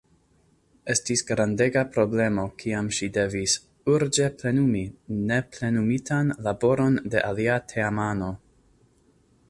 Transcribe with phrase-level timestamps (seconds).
[0.93, 3.53] Estis grandega problemo kiam ŝi devis
[3.95, 4.83] “urĝe plenumi
[5.33, 8.35] neplenumitan laboron de alia teamano.